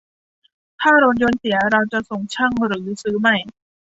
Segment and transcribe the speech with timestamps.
[0.81, 3.37] ถ้ารถยนต์เสีย เราจะส่งช่าง หรือซื้อใหม่